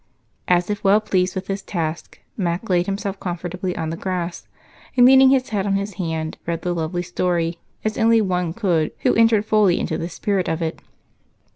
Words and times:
As 0.47 0.71
if 0.71 0.83
well 0.83 0.99
pleased 0.99 1.35
with 1.35 1.45
his 1.45 1.61
task, 1.61 2.19
Mac 2.35 2.71
laid 2.71 2.87
himself 2.87 3.19
comfortably 3.19 3.77
on 3.77 3.91
the 3.91 3.95
grass 3.95 4.47
and, 4.97 5.05
leaning 5.05 5.29
his 5.29 5.49
head 5.49 5.67
on 5.67 5.75
his 5.75 5.93
hand, 6.01 6.39
read 6.47 6.63
the 6.63 6.73
lovely 6.73 7.03
story 7.03 7.59
as 7.85 7.99
only 7.99 8.19
one 8.19 8.51
could 8.51 8.93
who 9.01 9.13
entered 9.13 9.45
fully 9.45 9.79
into 9.79 9.99
the 9.99 10.09
spirit 10.09 10.47
of 10.47 10.59
it. 10.59 10.81